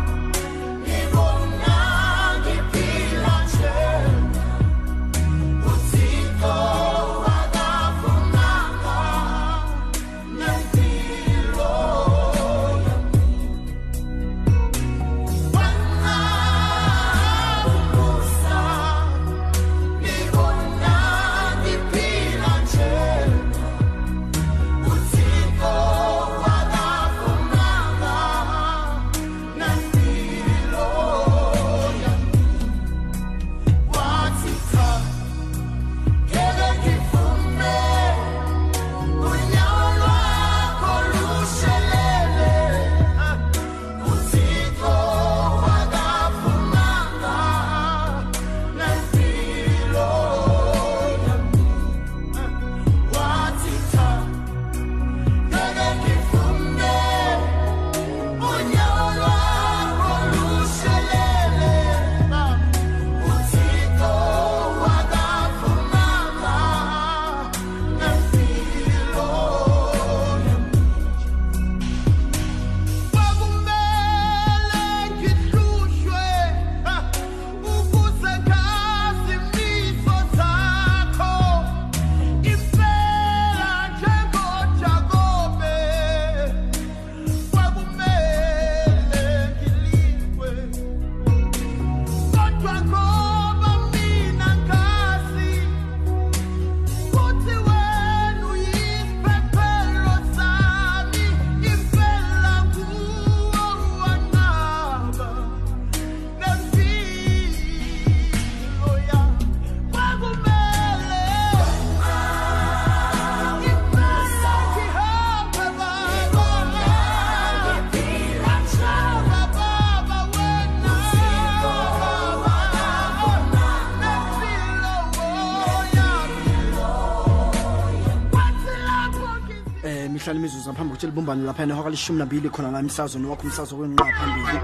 [131.17, 134.61] Libumbane lapha ehora lishumi nambili khona la emsazweni wakho umsazo kwenqa phambili.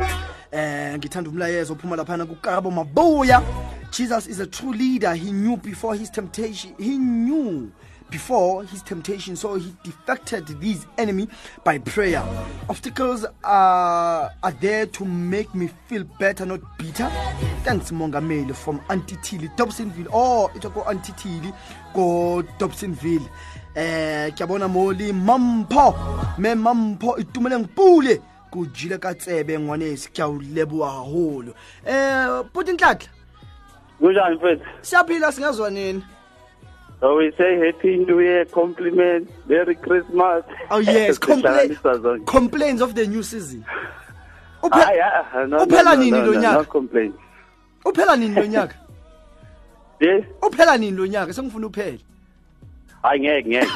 [0.52, 3.42] Eh ngithanda umlayezo ophuma laphana kukabo mabuya.
[3.90, 5.14] Jesus is a true leader.
[5.14, 7.72] He knew before his temptation he knew
[8.10, 11.26] before his temptation so he defected this enemy
[11.64, 12.22] by prayer.
[12.68, 17.08] Obstacles are, are there to make me feel better not bitter.
[17.64, 20.08] Thanks mongameli from antitili dobsonville.
[20.12, 21.50] Oh itsho ko antitili
[21.94, 23.26] ko dobsonville
[23.74, 25.94] eh ke bona mo le mampho
[26.38, 28.20] me mampho itumele ngipule.
[28.50, 31.54] Ko jile ka tsebe ngwanesi ke a o leboa haholo
[31.86, 33.08] eh puti ntlatla
[33.98, 34.64] kunjani mfethu?
[34.82, 36.04] Siyaphila singazwa nini?
[37.00, 40.44] So we say happy new year compliment merry christmas.
[40.70, 42.26] Oh yes zonke.
[42.26, 43.64] complaints of the new season.
[44.62, 46.66] Uphe- ah, no, no, uphela no, nini no, lo nyaka?
[47.84, 48.74] uphela nini lo nyaka?
[50.00, 50.26] Ye?
[50.42, 51.32] Uphela nini lo nyaka?
[51.32, 51.98] Sengifuna uphele.
[53.02, 53.72] Hayi ngeke ngeke.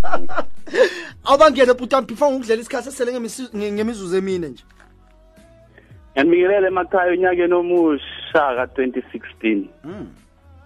[1.24, 4.64] Awubangene puta before ngikudlela isikhathi nge- ngemizuzu emine nje.
[6.12, 9.66] Ngiyanibingelela emakhaya unyakeni omusha ka-2016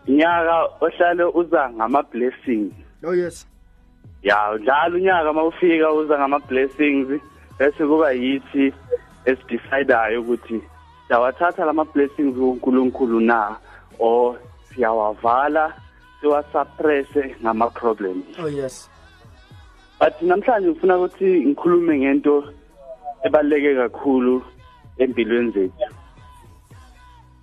[0.08, 2.72] unyaka ohlale uza ngama-blessings.
[3.04, 3.46] Oh yes.
[4.22, 7.20] Ya njalo unyaka mawufika uza ngama-blessings
[7.58, 8.72] bese kuba yithi
[9.24, 10.62] esidecidayo ukuthi
[11.06, 13.56] siyawathatha lama-blessings kunkulunkulu na
[13.98, 14.36] or
[14.68, 15.72] siyawavala
[16.25, 18.89] siwasuppresse ngama problems oh yes.
[20.01, 22.45] But namhlanje ngifuna ukuthi ngikhulume ngento
[23.25, 24.43] ebaluleke kakhulu
[24.99, 25.95] empilweni zethu.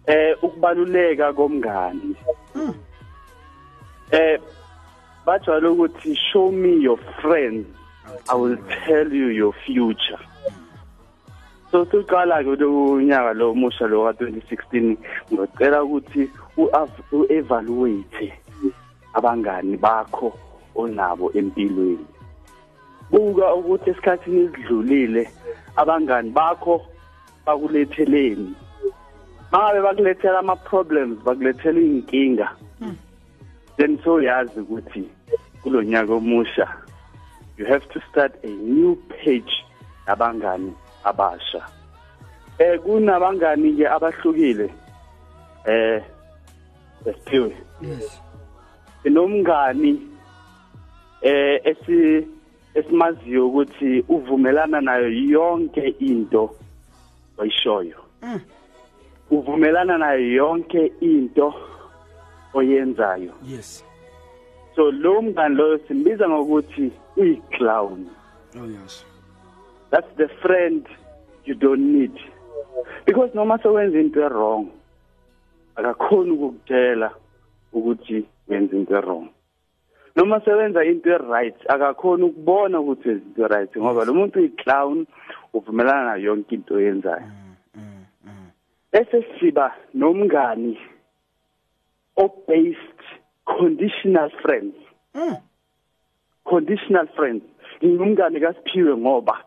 [0.06, 2.16] Eh ukubaluleka komngani.
[4.12, 4.40] Eh
[5.26, 7.68] bajwayele ukuthi show me your friends.
[8.30, 10.20] I will tell you your future.
[11.72, 14.98] So siqala ke unyaka lo musha lo ka 2016
[15.32, 16.30] ngicela ukuthi
[17.12, 18.41] u-evaluate
[19.14, 20.34] abangani bakho
[20.76, 22.08] onabo empilweni.
[23.12, 25.30] Buka ukuthi esikhathini esidlulile
[25.76, 26.86] abangani bakho
[27.46, 28.56] bakuletheleni.
[29.52, 32.50] Mangabe bakulethela ama problems bakulethela inkinga
[33.78, 35.10] then so yazi ukuthi
[35.64, 36.68] kulonyaka omusha
[37.58, 39.66] you have to start a new page
[40.08, 41.62] abangani abasha.
[42.60, 44.70] Eh kunabangani ke abahlukile?
[45.66, 46.02] Eh
[47.06, 48.22] esiphiwe yes.
[49.10, 50.02] Nomngani
[51.22, 52.28] eh esi
[52.74, 56.56] esimaziyo ukuthi uvumelana nayo yonke into
[57.38, 57.98] oyishoyo.
[59.32, 61.54] Uvumelana nayo yonke into
[62.54, 63.34] oyenzayo.
[63.48, 63.84] Yes.
[64.76, 68.10] So lo mngani lo simbiza ngokuthi uyi-clown.
[68.56, 69.06] Oh yes.
[69.90, 70.88] That's the friend
[71.46, 72.14] you don't need.
[73.06, 74.72] Because noma sewenza into wrong
[75.76, 77.12] akakhoni ukukutshela
[77.74, 78.26] ukuthi
[78.56, 79.30] wenza into wrong.
[80.16, 85.06] Noma sewenza into right akakhoni ukubona ukuthi wenza into right ngoba lo muntu uyi-clown
[85.54, 87.32] uvumelana nayo yonke into oyenzayo.
[88.92, 90.78] Bese siba nomngani
[92.16, 93.02] o-based
[93.46, 94.76] conditional friends.
[96.44, 97.44] Conditional friends.
[97.84, 99.44] Ngingumngani kasiphiwe ngoba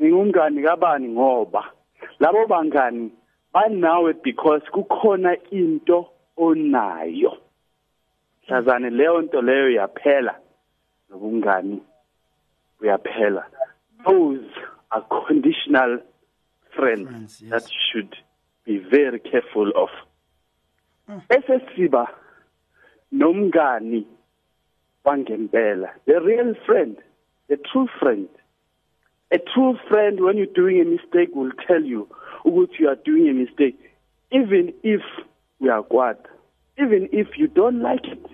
[0.00, 1.64] ngingumngani kabani ngoba.
[2.20, 3.10] Labo bangani
[3.52, 6.06] banawe because kukhona into
[6.38, 7.36] onayo.
[8.50, 10.34] Hlazane leyo nto leyo yaphela.
[11.10, 11.82] Nobungani
[12.80, 13.44] uyaphela.
[14.06, 14.44] Those
[14.90, 16.00] are conditional
[16.74, 17.50] friends, Friends, yes.
[17.50, 18.16] that should
[18.64, 19.90] be very careful of.
[21.28, 22.08] Bese siba
[23.12, 24.06] nomngani
[25.04, 26.96] wangempela the real friend
[27.48, 28.28] the true friend.
[29.32, 32.08] A true friend when you're doing a mistake will tell you
[32.44, 33.78] ukuthi you are doing a mistake
[34.32, 35.02] even if
[35.60, 36.26] we are what
[36.78, 38.26] even if you don't like it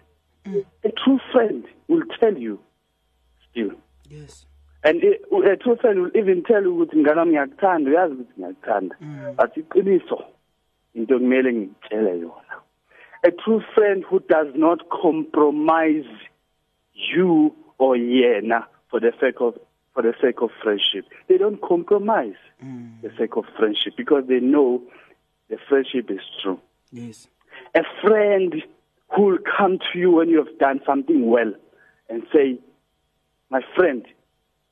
[0.47, 0.65] Mm.
[0.85, 2.59] a true friend will tell you
[3.51, 3.73] still.
[4.09, 4.47] Yes.
[4.85, 8.97] And a true friend will even tell you ukuthi ngane wami ngiyakuthanda uyazi ukuthi ngiyakuthanda.
[9.01, 9.37] Mm.
[9.37, 10.25] But iqiniso
[10.95, 12.57] into kumele ngikutshele yona.
[13.25, 16.09] A true friend who does not compromise
[16.93, 19.55] you or yena for the sake of
[19.95, 21.07] for the sake of friendship.
[21.27, 23.01] They don't compromise mm.
[23.03, 24.83] the sake of friendship because they know
[25.49, 26.61] the friendship is true.
[26.93, 27.29] Yes.
[27.75, 28.63] A friend
[29.09, 31.53] who will come to you when you have done something well
[32.09, 32.59] and say
[33.51, 34.05] my friend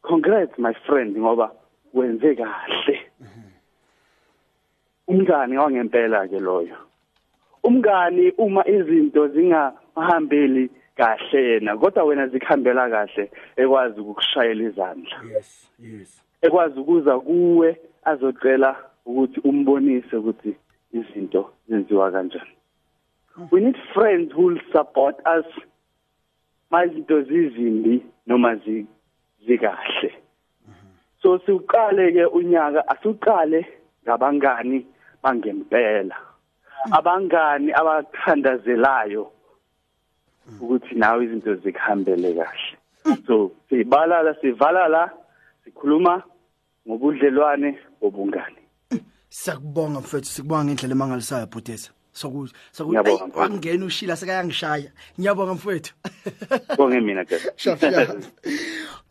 [0.02, 1.50] congrats my friend ngoba
[1.94, 2.98] wenze kahle.
[5.08, 6.76] Umngani wangempela ke loyo.
[7.62, 15.16] Umngani uma izinto zingahambeli kahle yena kodwa wena zikhambela kahle ekwazi ukukushayela izandla.
[15.34, 16.22] Yes yes.
[16.42, 18.76] Ekwazi ukuza kuwe azocela
[19.06, 20.56] ukuthi umbonise ukuthi
[20.92, 22.50] izinto zenziwa kanjani.
[23.50, 25.44] We need friends who will support us.
[26.70, 28.86] Mayizinto zizimbi noma zi-
[29.46, 30.12] zikahle.
[31.22, 33.66] So siqale ke unyaka asiqale
[34.04, 34.86] ngabangani
[35.22, 36.16] bangempela.
[36.92, 39.30] Abangani abathandazelayo
[40.60, 42.76] ukuthi nawe izinto zikhambele kahle.
[43.26, 45.10] So sibalala sivala la
[45.64, 46.22] sikhuluma
[46.88, 48.56] ngobudlelwane obungani
[49.28, 51.90] Sakubonga mfethu sikubonga ngendlela emangalisayo bhutesa.
[52.14, 52.98] sokuthi sokuthi
[53.34, 54.90] wangena ushila sekayangishaya.
[55.18, 55.92] Ngiyabonga mfowethu.
[56.78, 57.36] Bonge mina ke.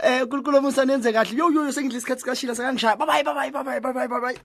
[0.04, 1.38] Eh kulukulu musa nenze kahle.
[1.38, 2.97] Yo yo sengidle isikhathi kashila sekangishaya.
[2.97, 4.36] Bye bye bye bye bye bye bye